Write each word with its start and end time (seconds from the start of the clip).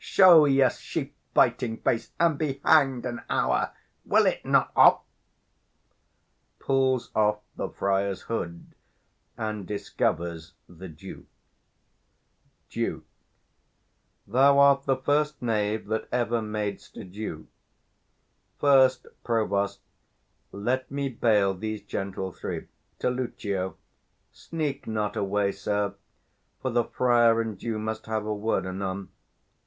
show 0.03 0.45
your 0.45 0.71
sheep 0.71 1.15
biting 1.35 1.77
face, 1.77 2.09
and 2.19 2.35
be 2.39 2.59
hanged 2.65 3.05
an 3.05 3.21
hour! 3.29 3.69
Will't 4.03 4.43
not 4.43 4.71
off? 4.75 5.01
[Pulls 6.57 7.11
off 7.13 7.41
the 7.55 7.69
friar's 7.69 8.21
hood, 8.21 8.73
and 9.37 9.67
discovers 9.67 10.55
the 10.67 10.87
Duke. 10.87 11.27
Duke. 12.71 13.03
Thou 14.25 14.57
art 14.57 14.85
the 14.85 14.97
first 14.97 15.39
knave 15.39 15.85
that 15.85 16.07
e'er 16.11 16.41
madest 16.41 16.97
a 16.97 17.03
Duke. 17.03 17.45
First, 18.57 19.05
provost, 19.23 19.81
let 20.51 20.89
me 20.89 21.09
bail 21.09 21.53
these 21.53 21.83
gentle 21.83 22.31
three. 22.31 22.65
355 22.99 22.99
[To 23.01 23.09
Lucio] 23.11 23.77
Sneak 24.31 24.87
not 24.87 25.15
away, 25.15 25.51
sir; 25.51 25.93
for 26.59 26.71
the 26.71 26.85
friar 26.85 27.39
and 27.39 27.61
you 27.61 27.77
Must 27.77 28.07
have 28.07 28.25
a 28.25 28.33
word 28.33 28.65
anon. 28.65 29.09